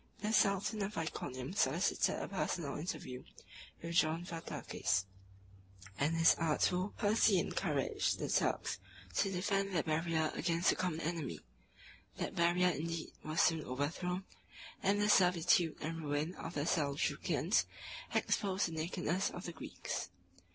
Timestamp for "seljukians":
16.65-17.65